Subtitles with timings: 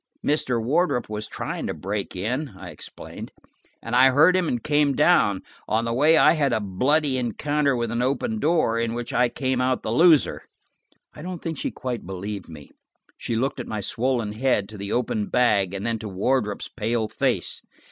[0.25, 0.59] "Mr.
[0.59, 3.31] Wardrop was trying to break in," I explained,
[3.83, 5.43] "and I heard him and came down.
[5.67, 9.29] On the way I had a bloody encounter with an open door, in which I
[9.29, 10.41] came out the loser."
[11.13, 12.71] I don't think she quite believed me.
[13.15, 17.07] She looked from my swollen head to the open bag, and then to Wardrop's pale
[17.07, 17.61] face.